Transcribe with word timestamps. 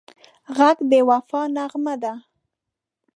غږ 0.57 0.77
د 0.91 0.93
وفا 1.09 1.41
نغمه 1.55 1.95
ده 2.03 2.13